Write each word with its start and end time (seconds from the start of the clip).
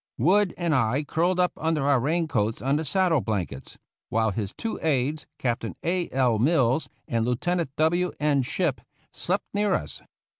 Wood 0.17 0.55
and 0.57 0.73
I 0.73 1.03
curled 1.03 1.39
up 1.39 1.51
under 1.57 1.87
our 1.87 1.99
rain 1.99 2.27
coats 2.27 2.59
on 2.59 2.77
the 2.77 2.83
saddle 2.83 3.21
blankets, 3.21 3.77
while 4.09 4.31
his 4.31 4.51
two 4.51 4.79
aides, 4.81 5.27
Captain 5.37 5.75
A. 5.83 6.09
L. 6.09 6.39
Mills 6.39 6.89
and 7.07 7.23
Lieutenant 7.23 7.69
W. 7.75 8.11
E. 8.19 8.41
Shipp, 8.41 8.81
slept 9.13 9.45
near 9.53 9.75
us. 9.75 10.01